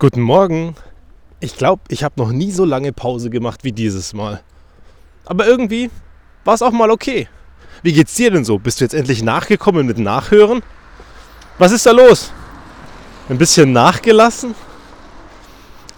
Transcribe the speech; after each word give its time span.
Guten 0.00 0.22
Morgen. 0.22 0.76
Ich 1.40 1.58
glaube, 1.58 1.82
ich 1.88 2.04
habe 2.04 2.14
noch 2.16 2.32
nie 2.32 2.52
so 2.52 2.64
lange 2.64 2.90
Pause 2.90 3.28
gemacht 3.28 3.64
wie 3.64 3.72
dieses 3.72 4.14
Mal. 4.14 4.40
Aber 5.26 5.46
irgendwie 5.46 5.90
war 6.42 6.54
es 6.54 6.62
auch 6.62 6.70
mal 6.70 6.90
okay. 6.90 7.28
Wie 7.82 7.92
geht's 7.92 8.14
dir 8.14 8.30
denn 8.30 8.46
so? 8.46 8.58
Bist 8.58 8.80
du 8.80 8.84
jetzt 8.86 8.94
endlich 8.94 9.22
nachgekommen 9.22 9.86
mit 9.86 9.98
Nachhören? 9.98 10.62
Was 11.58 11.72
ist 11.72 11.84
da 11.84 11.90
los? 11.90 12.32
Ein 13.28 13.36
bisschen 13.36 13.74
nachgelassen? 13.74 14.54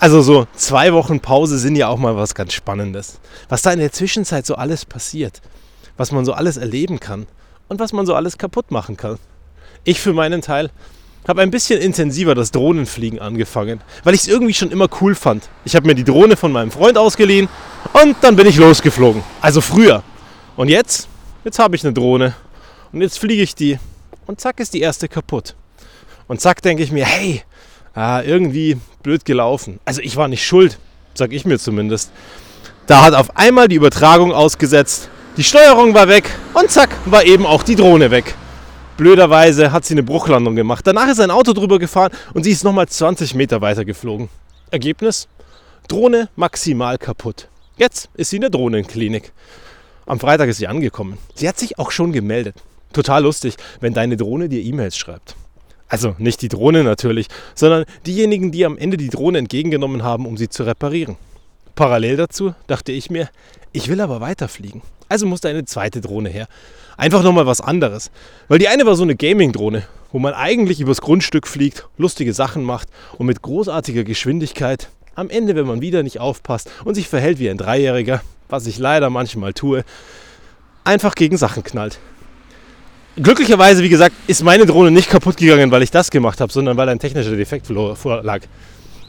Also 0.01 0.21
so 0.21 0.48
zwei 0.57 0.93
Wochen 0.93 1.21
Pause 1.21 1.57
sind 1.59 1.77
ja 1.77 1.87
auch 1.87 1.98
mal 1.98 2.16
was 2.16 2.34
ganz 2.34 2.55
Spannendes. 2.55 3.21
Was 3.48 3.62
da 3.62 3.73
in 3.73 3.79
der 3.79 3.93
Zwischenzeit 3.93 4.45
so 4.45 4.57
alles 4.57 4.84
passiert. 4.84 5.41
Was 5.96 6.11
man 6.11 6.25
so 6.25 6.32
alles 6.32 6.57
erleben 6.57 6.98
kann. 6.98 7.29
Und 7.69 7.79
was 7.79 7.93
man 7.93 8.05
so 8.05 8.16
alles 8.16 8.37
kaputt 8.37 8.73
machen 8.73 8.96
kann. 8.96 9.21
Ich 9.84 10.00
für 10.00 10.12
meinen 10.12 10.43
Teil 10.43 10.73
habe 11.29 11.43
ein 11.43 11.50
bisschen 11.50 11.80
intensiver 11.80 12.34
das 12.34 12.50
Drohnenfliegen 12.50 13.20
angefangen, 13.20 13.80
weil 14.04 14.14
ich 14.14 14.22
es 14.22 14.29
irgendwie 14.29 14.54
schon 14.54 14.71
immer 14.71 14.89
cool 15.00 15.14
fand. 15.14 15.49
Ich 15.64 15.76
habe 15.76 15.86
mir 15.86 15.94
die 15.94 16.04
Drohne 16.04 16.36
von 16.36 16.53
meinem 16.53 16.71
Freund 16.71 16.99
ausgeliehen 16.99 17.49
und 17.93 18.17
dann 18.22 18.36
bin 18.36 18.46
ich 18.46 18.57
losgeflogen. 18.57 19.22
Also 19.40 19.61
früher. 19.61 20.03
Und 20.57 20.68
jetzt, 20.68 21.08
jetzt 21.44 21.58
habe 21.58 21.77
ich 21.77 21.85
eine 21.85 21.93
Drohne 21.93 22.35
und 22.93 23.03
jetzt 23.03 23.18
fliege 23.18 23.43
ich 23.43 23.54
die 23.54 23.79
und 24.27 24.40
zack 24.40 24.61
ist 24.61 24.75
die 24.75 24.80
erste 24.80 25.08
kaputt. 25.08 25.54
Und 26.27 26.40
zack 26.40 26.63
denke 26.63 26.82
ich 26.82 26.90
mir, 26.90 27.04
hey, 27.04 27.43
ah, 27.94 28.22
irgendwie 28.22 28.79
blöd 29.02 29.25
gelaufen. 29.25 29.79
Also 29.85 30.00
ich 30.00 30.16
war 30.16 30.29
nicht 30.29 30.44
schuld, 30.44 30.79
sag 31.14 31.32
ich 31.32 31.44
mir 31.44 31.58
zumindest. 31.58 32.11
Da 32.86 33.02
hat 33.05 33.14
auf 33.14 33.36
einmal 33.36 33.69
die 33.69 33.77
Übertragung 33.77 34.33
ausgesetzt, 34.33 35.08
die 35.36 35.44
Steuerung 35.44 35.94
war 35.94 36.08
weg 36.08 36.28
und 36.52 36.70
zack 36.70 36.91
war 37.06 37.25
eben 37.25 37.47
auch 37.47 37.62
die 37.62 37.77
Drohne 37.77 38.11
weg. 38.11 38.34
Blöderweise 38.97 39.73
hat 39.73 39.87
sie 39.87 39.95
eine 39.95 40.03
Bruchlandung 40.03 40.55
gemacht. 40.55 40.87
Danach 40.87 41.09
ist 41.09 41.19
ein 41.19 41.31
Auto 41.31 41.55
drüber 41.55 41.78
gefahren 41.78 42.12
und 42.34 42.45
sie 42.45 42.50
ist 42.50 42.62
nochmal 42.62 42.89
20 42.89 43.34
Meter 43.34 43.62
weiter 43.62 43.87
geflogen. 43.87 44.28
Ergebnis? 44.70 45.28
Drohne 45.89 46.28
maximal 46.37 46.98
kaputt. 46.98 47.48
Jetzt 47.78 48.11
ist 48.14 48.31
sie 48.31 48.36
in 48.36 48.42
der 48.42 48.50
Drohnenklinik. 48.50 49.33
Am 50.05 50.20
Freitag 50.20 50.50
ist 50.50 50.58
sie 50.58 50.66
angekommen. 50.66 51.16
Sie 51.34 51.48
hat 51.48 51.58
sich 51.58 51.78
auch 51.78 51.91
schon 51.91 52.12
gemeldet. 52.12 52.56
Total 52.92 53.22
lustig, 53.22 53.56
wenn 53.81 53.94
deine 53.94 54.19
Drohne 54.19 54.50
dir 54.50 54.62
E-Mails 54.62 54.97
schreibt. 54.97 55.36
Also 55.88 56.14
nicht 56.19 56.42
die 56.42 56.48
Drohne 56.48 56.84
natürlich, 56.84 57.28
sondern 57.55 57.84
diejenigen, 58.06 58.53
die 58.53 58.64
am 58.66 58.77
Ende 58.77 58.98
die 58.98 59.09
Drohne 59.09 59.38
entgegengenommen 59.38 60.03
haben, 60.03 60.27
um 60.27 60.36
sie 60.36 60.50
zu 60.50 60.64
reparieren. 60.64 61.16
Parallel 61.75 62.16
dazu 62.19 62.55
dachte 62.66 62.92
ich 62.92 63.11
mir, 63.11 63.31
ich 63.72 63.88
will 63.88 64.03
aber 64.03 64.20
weiterfliegen. 64.20 64.83
Also 65.12 65.27
musste 65.27 65.50
eine 65.50 65.66
zweite 65.66 66.00
Drohne 66.00 66.30
her. 66.30 66.48
Einfach 66.96 67.22
nochmal 67.22 67.44
was 67.44 67.60
anderes. 67.60 68.10
Weil 68.48 68.58
die 68.58 68.68
eine 68.68 68.86
war 68.86 68.96
so 68.96 69.02
eine 69.02 69.14
Gaming-Drohne, 69.14 69.82
wo 70.10 70.19
man 70.19 70.32
eigentlich 70.32 70.80
übers 70.80 71.02
Grundstück 71.02 71.46
fliegt, 71.46 71.86
lustige 71.98 72.32
Sachen 72.32 72.64
macht 72.64 72.88
und 73.19 73.27
mit 73.27 73.42
großartiger 73.42 74.04
Geschwindigkeit 74.04 74.88
am 75.14 75.28
Ende, 75.28 75.54
wenn 75.54 75.66
man 75.66 75.82
wieder 75.82 76.02
nicht 76.02 76.19
aufpasst 76.19 76.70
und 76.86 76.94
sich 76.94 77.08
verhält 77.08 77.38
wie 77.38 77.50
ein 77.50 77.58
Dreijähriger, 77.58 78.22
was 78.48 78.66
ich 78.66 78.78
leider 78.78 79.10
manchmal 79.10 79.52
tue, 79.52 79.84
einfach 80.82 81.14
gegen 81.14 81.36
Sachen 81.36 81.62
knallt. 81.62 81.98
Glücklicherweise, 83.16 83.82
wie 83.82 83.91
gesagt, 83.91 84.14
ist 84.28 84.42
meine 84.42 84.64
Drohne 84.64 84.92
nicht 84.92 85.10
kaputt 85.10 85.36
gegangen, 85.36 85.70
weil 85.70 85.82
ich 85.82 85.91
das 85.91 86.10
gemacht 86.10 86.41
habe, 86.41 86.50
sondern 86.50 86.78
weil 86.78 86.88
ein 86.88 87.00
technischer 87.00 87.36
Defekt 87.36 87.66
vorlag. 87.66 88.41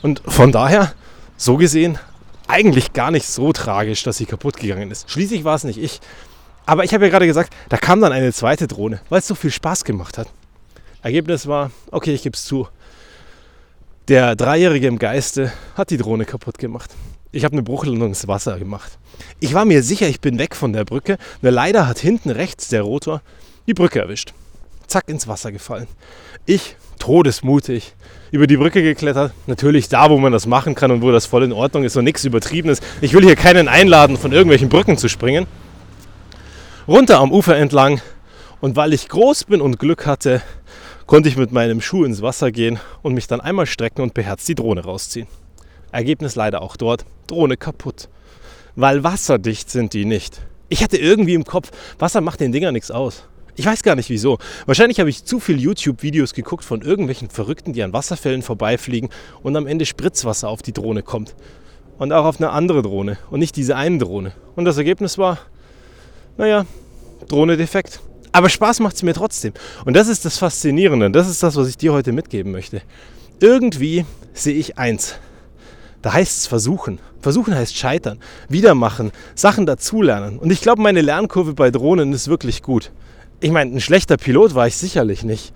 Und 0.02 0.22
von 0.28 0.52
daher, 0.52 0.92
so 1.38 1.56
gesehen, 1.56 1.98
eigentlich 2.54 2.94
gar 2.94 3.10
nicht 3.10 3.26
so 3.26 3.52
tragisch, 3.52 4.04
dass 4.04 4.18
sie 4.18 4.28
kaputt 4.28 4.58
gegangen 4.58 4.92
ist. 4.92 5.10
Schließlich 5.10 5.44
war 5.44 5.56
es 5.56 5.64
nicht 5.64 5.80
ich. 5.80 6.00
Aber 6.68 6.84
ich 6.84 6.94
habe 6.94 7.04
ja 7.04 7.10
gerade 7.10 7.26
gesagt, 7.26 7.52
da 7.68 7.78
kam 7.78 8.00
dann 8.00 8.12
eine 8.12 8.32
zweite 8.32 8.68
Drohne, 8.68 9.02
weil 9.10 9.20
es 9.20 9.28
so 9.28 9.34
viel 9.34 9.50
Spaß 9.50 9.84
gemacht 9.84 10.20
hat. 10.20 10.28
Ergebnis 11.02 11.48
war, 11.48 11.72
okay, 11.90 12.14
ich 12.14 12.22
gebe 12.22 12.36
es 12.36 12.46
zu. 12.46 12.68
Der 14.08 14.36
Dreijährige 14.36 14.88
im 14.88 15.00
Geiste 15.00 15.52
hat 15.76 15.90
die 15.90 15.98
Drohne 15.98 16.26
kaputt 16.26 16.60
gemacht. 16.60 16.92
Ich 17.32 17.44
habe 17.44 17.54
eine 17.54 17.64
Bruchlandung 17.64 18.10
ins 18.10 18.28
Wasser 18.28 18.60
gemacht. 18.60 19.00
Ich 19.40 19.56
war 19.56 19.66
mir 19.66 19.82
sicher, 19.82 20.08
ich 20.08 20.22
bin 20.22 20.38
weg 20.38 20.56
von 20.56 20.74
der 20.74 20.86
Brücke. 20.86 21.18
Nur 21.42 21.52
leider 21.52 21.88
hat 21.88 21.98
hinten 21.98 22.30
rechts 22.30 22.68
der 22.68 22.84
Rotor 22.84 23.22
die 23.66 23.74
Brücke 23.74 24.00
erwischt. 24.00 24.34
Zack, 24.86 25.10
ins 25.10 25.28
Wasser 25.28 25.52
gefallen. 25.52 25.88
Ich, 26.46 26.76
todesmutig, 27.00 27.96
über 28.34 28.48
die 28.48 28.58
Brücke 28.58 28.82
geklettert. 28.82 29.32
Natürlich 29.48 29.88
da, 29.88 30.10
wo 30.10 30.18
man 30.18 30.34
das 30.34 30.48
machen 30.48 30.76
kann 30.76 30.92
und 30.92 31.02
wo 31.02 31.12
das 31.12 31.26
voll 31.26 31.44
in 31.44 31.54
Ordnung 31.54 31.86
ist 31.86 31.96
und 31.96 32.04
nichts 32.04 32.26
Übertriebenes. 32.26 32.82
Ich 33.00 33.14
will 33.14 33.24
hier 33.24 33.36
keinen 33.38 33.70
einladen, 33.70 34.18
von 34.18 34.34
irgendwelchen 34.34 34.68
Brücken 34.68 34.98
zu 34.98 35.08
springen 35.08 35.48
runter 36.88 37.20
am 37.20 37.32
Ufer 37.32 37.56
entlang. 37.58 38.02
Und 38.62 38.76
weil 38.76 38.94
ich 38.94 39.10
groß 39.10 39.46
bin 39.46 39.62
und 39.62 39.80
Glück 39.80 40.06
hatte, 40.06 40.42
konnte 41.06 41.28
ich 41.28 41.38
mit 41.38 41.52
meinem 41.52 41.82
Schuh 41.82 42.06
ins 42.06 42.22
Wasser 42.22 42.52
gehen 42.52 42.80
und 43.02 43.14
mich 43.14 43.28
dann 43.28 43.42
einmal 43.42 43.66
strecken 43.66 44.02
und 44.02 44.14
beherzt 44.14 44.48
die 44.48 44.56
Drohne 44.56 44.84
rausziehen. 44.84 45.28
Ergebnis 45.92 46.36
leider 46.36 46.62
auch 46.62 46.78
dort, 46.78 47.06
Drohne 47.28 47.58
kaputt. 47.58 48.10
Weil 48.76 49.04
wasserdicht 49.04 49.70
sind 49.70 49.94
die 49.94 50.06
nicht. 50.06 50.42
Ich 50.70 50.84
hatte 50.84 50.98
irgendwie 50.98 51.36
im 51.36 51.44
Kopf, 51.44 51.72
Wasser 52.00 52.22
macht 52.22 52.40
den 52.40 52.52
Dinger 52.52 52.72
nichts 52.72 52.90
aus. 52.90 53.28
Ich 53.56 53.66
weiß 53.66 53.84
gar 53.84 53.96
nicht 53.96 54.10
wieso. 54.10 54.40
Wahrscheinlich 54.66 55.00
habe 55.00 55.10
ich 55.12 55.26
zu 55.26 55.40
viel 55.40 55.60
YouTube-Videos 55.60 56.34
geguckt 56.34 56.66
von 56.66 56.82
irgendwelchen 56.82 57.30
Verrückten, 57.30 57.74
die 57.74 57.84
an 57.84 57.94
Wasserfällen 57.94 58.42
vorbeifliegen 58.42 59.10
und 59.44 59.56
am 59.56 59.68
Ende 59.68 59.86
Spritzwasser 59.86 60.50
auf 60.50 60.64
die 60.64 60.74
Drohne 60.74 61.04
kommt. 61.04 61.36
Und 62.00 62.12
auch 62.12 62.26
auf 62.26 62.38
eine 62.40 62.50
andere 62.50 62.82
Drohne 62.82 63.18
und 63.30 63.40
nicht 63.40 63.56
diese 63.56 63.76
eine 63.76 64.00
Drohne. 64.00 64.34
Und 64.56 64.66
das 64.66 64.78
Ergebnis 64.78 65.20
war, 65.20 65.38
naja, 66.38 66.66
Drohne 67.28 67.56
defekt. 67.56 68.02
Aber 68.32 68.50
Spaß 68.50 68.80
macht 68.80 68.96
es 68.96 69.04
mir 69.04 69.14
trotzdem. 69.14 69.54
Und 69.86 69.96
das 69.96 70.08
ist 70.08 70.26
das 70.26 70.40
Faszinierende. 70.40 71.12
Das 71.12 71.30
ist 71.30 71.44
das, 71.44 71.56
was 71.56 71.68
ich 71.68 71.78
dir 71.78 71.94
heute 71.94 72.12
mitgeben 72.12 72.52
möchte. 72.52 72.82
Irgendwie 73.40 74.06
sehe 74.34 74.56
ich 74.56 74.80
eins. 74.80 75.16
Da 76.02 76.14
heißt 76.14 76.40
es 76.40 76.48
versuchen. 76.48 77.00
Versuchen 77.22 77.56
heißt 77.56 77.78
scheitern, 77.78 78.20
wiedermachen, 78.50 79.12
Sachen 79.36 79.68
dazulernen. 79.68 80.40
Und 80.40 80.52
ich 80.52 80.62
glaube, 80.62 80.82
meine 80.82 81.02
Lernkurve 81.02 81.54
bei 81.54 81.70
Drohnen 81.70 82.12
ist 82.12 82.28
wirklich 82.28 82.64
gut. 82.64 82.92
Ich 83.44 83.52
meine, 83.52 83.76
ein 83.76 83.82
schlechter 83.82 84.16
Pilot 84.16 84.56
war 84.56 84.68
ich 84.68 84.78
sicherlich 84.78 85.26
nicht. 85.26 85.52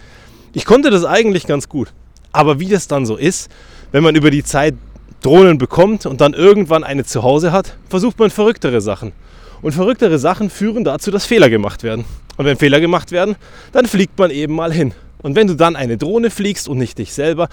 Ich 0.52 0.66
konnte 0.66 0.90
das 0.90 1.06
eigentlich 1.06 1.48
ganz 1.48 1.70
gut. 1.70 1.94
Aber 2.34 2.60
wie 2.60 2.68
das 2.68 2.90
dann 2.90 3.06
so 3.06 3.16
ist, 3.16 3.50
wenn 3.94 4.04
man 4.04 4.14
über 4.14 4.30
die 4.30 4.44
Zeit 4.44 4.76
Drohnen 5.22 5.58
bekommt 5.58 6.06
und 6.06 6.20
dann 6.20 6.34
irgendwann 6.34 6.84
eine 6.84 7.06
zu 7.06 7.24
Hause 7.24 7.54
hat, 7.54 7.78
versucht 7.88 8.20
man 8.20 8.30
verrücktere 8.30 8.82
Sachen. 8.82 9.14
Und 9.62 9.72
verrücktere 9.72 10.20
Sachen 10.20 10.50
führen 10.50 10.84
dazu, 10.84 11.12
dass 11.12 11.26
Fehler 11.26 11.50
gemacht 11.50 11.84
werden. 11.84 12.04
Und 12.36 12.44
wenn 12.44 12.58
Fehler 12.58 12.82
gemacht 12.82 13.14
werden, 13.14 13.38
dann 13.72 13.86
fliegt 13.86 14.20
man 14.20 14.32
eben 14.32 14.54
mal 14.54 14.74
hin. 14.74 14.94
Und 15.20 15.38
wenn 15.38 15.48
du 15.48 15.54
dann 15.54 15.78
eine 15.78 15.96
Drohne 15.98 16.30
fliegst 16.30 16.68
und 16.68 16.80
nicht 16.80 16.98
dich 16.98 17.14
selber, 17.14 17.48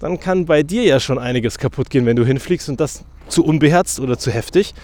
dann 0.00 0.18
kann 0.18 0.44
bei 0.44 0.64
dir 0.64 0.82
ja 0.82 0.98
schon 0.98 1.20
einiges 1.20 1.56
kaputt 1.56 1.88
gehen, 1.88 2.04
wenn 2.04 2.16
du 2.16 2.26
hinfliegst 2.26 2.68
und 2.68 2.80
das 2.80 3.04
zu 3.28 3.44
unbeherzt 3.44 4.00
oder 4.00 4.18
zu 4.18 4.32
heftig. 4.32 4.74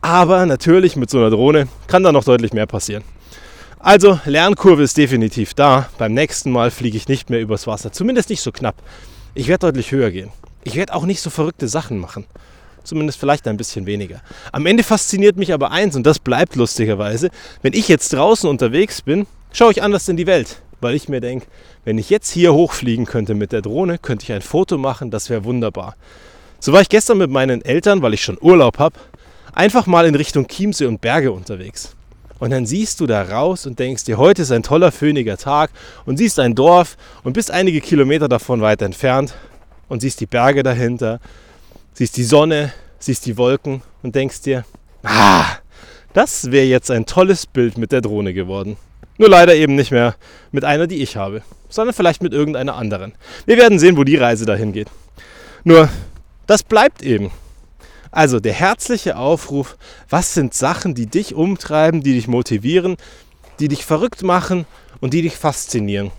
Aber 0.00 0.46
natürlich 0.46 0.94
mit 0.94 1.10
so 1.10 1.18
einer 1.18 1.30
Drohne 1.30 1.66
kann 1.88 2.04
da 2.04 2.12
noch 2.12 2.22
deutlich 2.22 2.52
mehr 2.52 2.66
passieren. 2.66 3.02
Also 3.84 4.20
Lernkurve 4.26 4.84
ist 4.84 4.96
definitiv 4.96 5.54
da. 5.54 5.88
Beim 5.98 6.14
nächsten 6.14 6.52
Mal 6.52 6.70
fliege 6.70 6.96
ich 6.96 7.08
nicht 7.08 7.30
mehr 7.30 7.40
übers 7.40 7.66
Wasser. 7.66 7.90
Zumindest 7.90 8.30
nicht 8.30 8.40
so 8.40 8.52
knapp. 8.52 8.76
Ich 9.34 9.48
werde 9.48 9.66
deutlich 9.66 9.90
höher 9.90 10.12
gehen. 10.12 10.30
Ich 10.62 10.76
werde 10.76 10.94
auch 10.94 11.04
nicht 11.04 11.20
so 11.20 11.30
verrückte 11.30 11.66
Sachen 11.66 11.98
machen. 11.98 12.24
Zumindest 12.84 13.18
vielleicht 13.18 13.48
ein 13.48 13.56
bisschen 13.56 13.84
weniger. 13.84 14.22
Am 14.52 14.66
Ende 14.66 14.84
fasziniert 14.84 15.36
mich 15.36 15.52
aber 15.52 15.72
eins 15.72 15.96
und 15.96 16.06
das 16.06 16.20
bleibt 16.20 16.54
lustigerweise. 16.54 17.30
Wenn 17.62 17.72
ich 17.72 17.88
jetzt 17.88 18.12
draußen 18.12 18.48
unterwegs 18.48 19.02
bin, 19.02 19.26
schaue 19.52 19.72
ich 19.72 19.82
anders 19.82 20.08
in 20.08 20.16
die 20.16 20.28
Welt. 20.28 20.62
Weil 20.80 20.94
ich 20.94 21.08
mir 21.08 21.20
denke, 21.20 21.46
wenn 21.84 21.98
ich 21.98 22.08
jetzt 22.08 22.30
hier 22.30 22.54
hochfliegen 22.54 23.04
könnte 23.04 23.34
mit 23.34 23.50
der 23.50 23.62
Drohne, 23.62 23.98
könnte 23.98 24.22
ich 24.22 24.32
ein 24.32 24.42
Foto 24.42 24.78
machen, 24.78 25.10
das 25.10 25.28
wäre 25.28 25.42
wunderbar. 25.42 25.96
So 26.60 26.72
war 26.72 26.82
ich 26.82 26.88
gestern 26.88 27.18
mit 27.18 27.30
meinen 27.30 27.64
Eltern, 27.64 28.00
weil 28.00 28.14
ich 28.14 28.22
schon 28.22 28.38
Urlaub 28.40 28.78
habe, 28.78 28.94
einfach 29.52 29.86
mal 29.86 30.06
in 30.06 30.14
Richtung 30.14 30.46
Chiemsee 30.46 30.86
und 30.86 31.00
Berge 31.00 31.32
unterwegs. 31.32 31.96
Und 32.42 32.50
dann 32.50 32.66
siehst 32.66 32.98
du 32.98 33.06
da 33.06 33.22
raus 33.22 33.66
und 33.66 33.78
denkst 33.78 34.02
dir, 34.02 34.18
heute 34.18 34.42
ist 34.42 34.50
ein 34.50 34.64
toller, 34.64 34.90
föhniger 34.90 35.36
Tag 35.36 35.70
und 36.06 36.16
siehst 36.16 36.40
ein 36.40 36.56
Dorf 36.56 36.96
und 37.22 37.34
bist 37.34 37.52
einige 37.52 37.80
Kilometer 37.80 38.28
davon 38.28 38.60
weit 38.60 38.82
entfernt 38.82 39.34
und 39.88 40.00
siehst 40.00 40.18
die 40.18 40.26
Berge 40.26 40.64
dahinter 40.64 41.20
siehst 41.92 42.16
die 42.16 42.24
Sonne, 42.24 42.72
siehst 42.98 43.26
die 43.26 43.36
Wolken 43.36 43.82
und 44.02 44.16
denkst 44.16 44.42
dir, 44.42 44.64
ah, 45.04 45.44
das 46.14 46.50
wäre 46.50 46.66
jetzt 46.66 46.90
ein 46.90 47.06
tolles 47.06 47.46
Bild 47.46 47.78
mit 47.78 47.92
der 47.92 48.00
Drohne 48.00 48.34
geworden. 48.34 48.76
Nur 49.18 49.28
leider 49.28 49.54
eben 49.54 49.76
nicht 49.76 49.92
mehr 49.92 50.16
mit 50.50 50.64
einer, 50.64 50.88
die 50.88 51.00
ich 51.00 51.16
habe, 51.16 51.42
sondern 51.68 51.94
vielleicht 51.94 52.24
mit 52.24 52.32
irgendeiner 52.32 52.74
anderen. 52.74 53.12
Wir 53.46 53.56
werden 53.56 53.78
sehen, 53.78 53.96
wo 53.96 54.02
die 54.02 54.16
Reise 54.16 54.46
dahin 54.46 54.72
geht. 54.72 54.88
Nur, 55.62 55.88
das 56.48 56.64
bleibt 56.64 57.02
eben. 57.02 57.30
Also 58.12 58.40
der 58.40 58.52
herzliche 58.52 59.16
Aufruf, 59.16 59.76
was 60.08 60.34
sind 60.34 60.54
Sachen, 60.54 60.94
die 60.94 61.06
dich 61.06 61.34
umtreiben, 61.34 62.02
die 62.02 62.12
dich 62.12 62.28
motivieren, 62.28 62.96
die 63.58 63.68
dich 63.68 63.84
verrückt 63.84 64.22
machen 64.22 64.66
und 65.00 65.14
die 65.14 65.22
dich 65.22 65.36
faszinieren. 65.36 66.12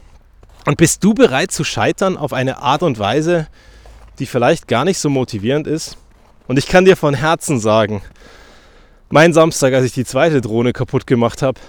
Und 0.66 0.78
bist 0.78 1.04
du 1.04 1.14
bereit 1.14 1.52
zu 1.52 1.64
scheitern 1.64 2.18
auf 2.18 2.34
eine 2.34 2.58
Art 2.58 2.84
und 2.84 2.98
Weise, 2.98 3.48
die 4.18 4.26
vielleicht 4.26 4.68
gar 4.68 4.86
nicht 4.86 4.98
so 4.98 5.10
motivierend 5.10 5.68
ist. 5.68 5.98
Und 6.48 6.58
ich 6.58 6.68
kann 6.68 6.86
dir 6.86 6.98
von 6.98 7.14
Herzen 7.14 7.60
sagen, 7.60 8.02
mein 9.10 9.32
Samstag, 9.32 9.74
als 9.74 9.86
ich 9.86 9.94
die 9.94 10.06
zweite 10.06 10.42
Drohne 10.42 10.74
kaputt 10.74 11.06
gemacht 11.08 11.42
habe, 11.42 11.60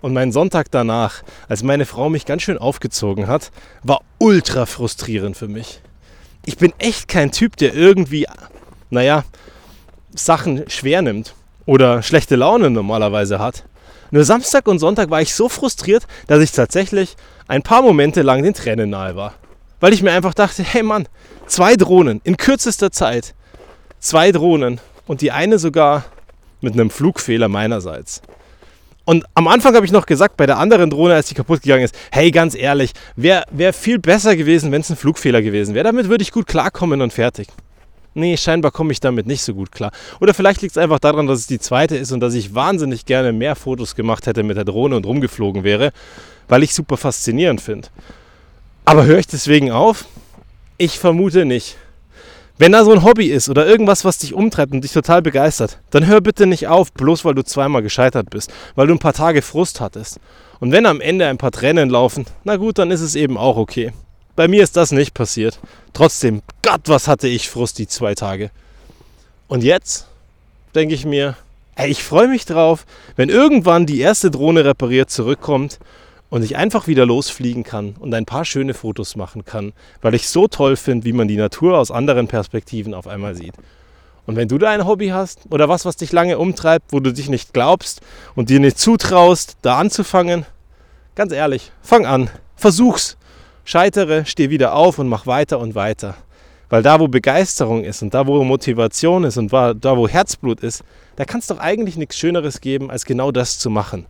und 0.00 0.12
mein 0.12 0.32
Sonntag 0.32 0.70
danach, 0.70 1.22
als 1.48 1.62
meine 1.62 1.86
Frau 1.86 2.10
mich 2.10 2.26
ganz 2.26 2.42
schön 2.42 2.58
aufgezogen 2.58 3.26
hat, 3.26 3.50
war 3.82 4.02
ultra 4.18 4.66
frustrierend 4.66 5.34
für 5.34 5.48
mich. 5.48 5.80
ich 6.44 6.58
bin 6.58 6.74
echt 6.76 7.08
kein 7.08 7.32
Typ, 7.32 7.56
der 7.56 7.74
irgendwie, 7.74 8.26
naja, 8.90 9.24
Sachen 10.14 10.64
schwer 10.68 11.02
nimmt 11.02 11.34
oder 11.66 12.02
schlechte 12.02 12.36
Laune 12.36 12.70
normalerweise 12.70 13.38
hat. 13.38 13.64
Nur 14.10 14.24
Samstag 14.24 14.68
und 14.68 14.78
Sonntag 14.78 15.10
war 15.10 15.20
ich 15.20 15.34
so 15.34 15.48
frustriert, 15.48 16.06
dass 16.26 16.40
ich 16.40 16.52
tatsächlich 16.52 17.16
ein 17.48 17.62
paar 17.62 17.82
Momente 17.82 18.22
lang 18.22 18.42
den 18.42 18.54
Tränen 18.54 18.90
nahe 18.90 19.16
war. 19.16 19.34
Weil 19.80 19.92
ich 19.92 20.02
mir 20.02 20.12
einfach 20.12 20.34
dachte, 20.34 20.62
hey 20.62 20.82
Mann, 20.82 21.08
zwei 21.46 21.76
Drohnen 21.76 22.20
in 22.24 22.36
kürzester 22.36 22.90
Zeit. 22.90 23.34
Zwei 23.98 24.32
Drohnen 24.32 24.80
und 25.06 25.20
die 25.20 25.32
eine 25.32 25.58
sogar 25.58 26.04
mit 26.60 26.74
einem 26.74 26.90
Flugfehler 26.90 27.48
meinerseits. 27.48 28.22
Und 29.04 29.24
am 29.34 29.48
Anfang 29.48 29.74
habe 29.74 29.84
ich 29.84 29.92
noch 29.92 30.06
gesagt, 30.06 30.36
bei 30.36 30.46
der 30.46 30.58
anderen 30.58 30.88
Drohne, 30.88 31.14
als 31.14 31.26
die 31.26 31.34
kaputt 31.34 31.62
gegangen 31.62 31.84
ist, 31.84 31.94
hey, 32.10 32.30
ganz 32.30 32.54
ehrlich, 32.54 32.92
wäre 33.16 33.44
wär 33.50 33.72
viel 33.72 33.98
besser 33.98 34.34
gewesen, 34.34 34.72
wenn 34.72 34.80
es 34.80 34.90
ein 34.90 34.96
Flugfehler 34.96 35.42
gewesen 35.42 35.74
wäre. 35.74 35.84
Damit 35.84 36.08
würde 36.08 36.22
ich 36.22 36.32
gut 36.32 36.46
klarkommen 36.46 37.02
und 37.02 37.12
fertig. 37.12 37.48
Nee, 38.14 38.36
scheinbar 38.36 38.70
komme 38.70 38.92
ich 38.92 39.00
damit 39.00 39.26
nicht 39.26 39.42
so 39.42 39.54
gut 39.54 39.72
klar. 39.72 39.90
Oder 40.20 40.34
vielleicht 40.34 40.62
liegt 40.62 40.76
es 40.76 40.82
einfach 40.82 41.00
daran, 41.00 41.26
dass 41.26 41.40
es 41.40 41.46
die 41.48 41.58
zweite 41.58 41.96
ist 41.96 42.12
und 42.12 42.20
dass 42.20 42.34
ich 42.34 42.54
wahnsinnig 42.54 43.06
gerne 43.06 43.32
mehr 43.32 43.56
Fotos 43.56 43.96
gemacht 43.96 44.26
hätte 44.26 44.44
mit 44.44 44.56
der 44.56 44.64
Drohne 44.64 44.96
und 44.96 45.04
rumgeflogen 45.04 45.64
wäre, 45.64 45.92
weil 46.48 46.62
ich 46.62 46.74
super 46.74 46.96
faszinierend 46.96 47.60
finde. 47.60 47.88
Aber 48.84 49.04
höre 49.04 49.18
ich 49.18 49.26
deswegen 49.26 49.72
auf? 49.72 50.04
Ich 50.78 50.98
vermute 50.98 51.44
nicht. 51.44 51.76
Wenn 52.56 52.70
da 52.70 52.84
so 52.84 52.92
ein 52.92 53.02
Hobby 53.02 53.26
ist 53.26 53.48
oder 53.48 53.66
irgendwas, 53.66 54.04
was 54.04 54.18
dich 54.18 54.32
umtreibt 54.32 54.72
und 54.72 54.84
dich 54.84 54.92
total 54.92 55.22
begeistert, 55.22 55.80
dann 55.90 56.06
hör 56.06 56.20
bitte 56.20 56.46
nicht 56.46 56.68
auf, 56.68 56.92
bloß 56.92 57.24
weil 57.24 57.34
du 57.34 57.42
zweimal 57.42 57.82
gescheitert 57.82 58.30
bist, 58.30 58.52
weil 58.76 58.86
du 58.86 58.94
ein 58.94 59.00
paar 59.00 59.12
Tage 59.12 59.42
Frust 59.42 59.80
hattest. 59.80 60.20
Und 60.60 60.70
wenn 60.70 60.86
am 60.86 61.00
Ende 61.00 61.26
ein 61.26 61.38
paar 61.38 61.50
Tränen 61.50 61.90
laufen, 61.90 62.26
na 62.44 62.54
gut, 62.56 62.78
dann 62.78 62.92
ist 62.92 63.00
es 63.00 63.16
eben 63.16 63.36
auch 63.36 63.56
okay. 63.56 63.92
Bei 64.36 64.48
mir 64.48 64.62
ist 64.62 64.76
das 64.76 64.90
nicht 64.90 65.14
passiert. 65.14 65.60
Trotzdem, 65.92 66.42
Gott, 66.62 66.82
was 66.86 67.06
hatte 67.06 67.28
ich 67.28 67.48
Frust 67.48 67.78
die 67.78 67.86
zwei 67.86 68.14
Tage. 68.14 68.50
Und 69.46 69.62
jetzt 69.62 70.08
denke 70.74 70.94
ich 70.94 71.04
mir, 71.04 71.36
ey, 71.76 71.88
ich 71.88 72.02
freue 72.02 72.28
mich 72.28 72.44
drauf, 72.44 72.84
wenn 73.16 73.28
irgendwann 73.28 73.86
die 73.86 74.00
erste 74.00 74.30
Drohne 74.30 74.64
repariert 74.64 75.10
zurückkommt 75.10 75.78
und 76.30 76.42
ich 76.42 76.56
einfach 76.56 76.88
wieder 76.88 77.06
losfliegen 77.06 77.62
kann 77.62 77.94
und 78.00 78.12
ein 78.12 78.26
paar 78.26 78.44
schöne 78.44 78.74
Fotos 78.74 79.14
machen 79.14 79.44
kann, 79.44 79.72
weil 80.02 80.14
ich 80.14 80.28
so 80.28 80.48
toll 80.48 80.76
finde, 80.76 81.04
wie 81.04 81.12
man 81.12 81.28
die 81.28 81.36
Natur 81.36 81.78
aus 81.78 81.92
anderen 81.92 82.26
Perspektiven 82.26 82.92
auf 82.92 83.06
einmal 83.06 83.36
sieht. 83.36 83.54
Und 84.26 84.36
wenn 84.36 84.48
du 84.48 84.58
da 84.58 84.70
ein 84.70 84.86
Hobby 84.86 85.08
hast 85.08 85.40
oder 85.50 85.68
was, 85.68 85.84
was 85.84 85.96
dich 85.96 86.10
lange 86.10 86.38
umtreibt, 86.38 86.92
wo 86.92 86.98
du 86.98 87.12
dich 87.12 87.28
nicht 87.28 87.52
glaubst 87.52 88.00
und 88.34 88.48
dir 88.48 88.58
nicht 88.58 88.78
zutraust, 88.78 89.58
da 89.62 89.78
anzufangen, 89.78 90.46
ganz 91.14 91.32
ehrlich, 91.32 91.70
fang 91.82 92.06
an, 92.06 92.30
versuch's, 92.56 93.16
scheitere, 93.64 94.24
steh 94.26 94.50
wieder 94.50 94.74
auf 94.74 94.98
und 94.98 95.08
mach 95.08 95.26
weiter 95.26 95.58
und 95.58 95.74
weiter. 95.74 96.14
Weil 96.70 96.82
da, 96.82 96.98
wo 96.98 97.08
Begeisterung 97.08 97.84
ist 97.84 98.02
und 98.02 98.14
da, 98.14 98.26
wo 98.26 98.42
Motivation 98.42 99.24
ist 99.24 99.36
und 99.36 99.52
da, 99.52 99.74
wo 99.96 100.08
Herzblut 100.08 100.60
ist, 100.60 100.82
da 101.16 101.24
kann 101.24 101.40
es 101.40 101.46
doch 101.46 101.58
eigentlich 101.58 101.96
nichts 101.96 102.18
Schöneres 102.18 102.60
geben, 102.60 102.90
als 102.90 103.04
genau 103.04 103.30
das 103.30 103.58
zu 103.58 103.70
machen. 103.70 104.06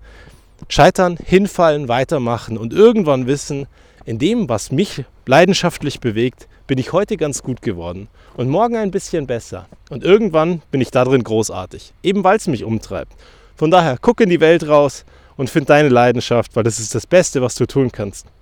Scheitern, 0.69 1.19
hinfallen, 1.23 1.89
weitermachen 1.89 2.57
und 2.57 2.73
irgendwann 2.73 3.27
wissen, 3.27 3.67
in 4.07 4.19
dem, 4.19 4.49
was 4.49 4.71
mich 4.71 5.05
leidenschaftlich 5.27 6.01
bewegt, 6.01 6.49
bin 6.67 6.79
ich 6.79 6.93
heute 6.93 7.17
ganz 7.17 7.43
gut 7.43 7.63
geworden 7.63 8.09
und 8.37 8.49
morgen 8.49 8.77
ein 8.77 8.91
bisschen 8.91 9.27
besser. 9.27 9.67
Und 9.91 10.05
irgendwann 10.05 10.63
bin 10.71 10.81
ich 10.81 10.91
darin 10.91 11.23
großartig, 11.23 11.93
eben 12.03 12.25
weil 12.25 12.37
es 12.37 12.47
mich 12.47 12.65
umtreibt. 12.65 13.13
Von 13.57 13.71
daher, 13.71 13.99
guck 14.01 14.21
in 14.21 14.31
die 14.31 14.41
Welt 14.41 14.67
raus 14.67 15.05
und 15.37 15.51
find 15.51 15.69
deine 15.69 15.89
Leidenschaft, 15.89 16.55
weil 16.57 16.65
das 16.65 16.79
ist 16.79 16.95
das 16.95 17.07
Beste, 17.07 17.43
was 17.43 17.55
du 17.55 17.67
tun 17.67 17.93
kannst. 17.93 18.27